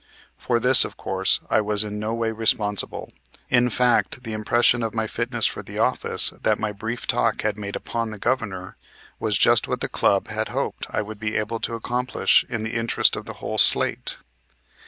For 0.35 0.59
this, 0.59 0.83
of 0.83 0.97
course, 0.97 1.41
I 1.47 1.61
was 1.61 1.83
in 1.83 1.99
no 1.99 2.11
way 2.15 2.31
responsible. 2.31 3.13
In 3.49 3.69
fact 3.69 4.23
the 4.23 4.33
impression 4.33 4.81
of 4.81 4.95
my 4.95 5.05
fitness 5.05 5.45
for 5.45 5.61
the 5.61 5.77
office 5.77 6.31
that 6.41 6.57
my 6.57 6.71
brief 6.71 7.05
talk 7.05 7.43
had 7.43 7.55
made 7.55 7.75
upon 7.75 8.09
the 8.09 8.17
Governor 8.17 8.77
was 9.19 9.37
just 9.37 9.67
what 9.67 9.79
the 9.79 9.87
club 9.87 10.27
had 10.29 10.47
hoped 10.49 10.87
I 10.89 11.03
would 11.03 11.19
be 11.19 11.37
able 11.37 11.59
to 11.59 11.75
accomplish 11.75 12.43
in 12.49 12.63
the 12.63 12.73
interest 12.73 13.15
of 13.15 13.25
the 13.25 13.33
whole 13.33 13.59
slate. 13.59 14.17